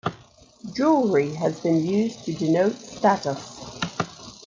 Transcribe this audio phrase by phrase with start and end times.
[0.73, 3.61] Jewellery has been used to denote status.